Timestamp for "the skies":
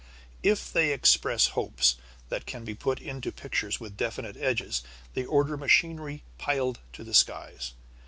7.03-7.73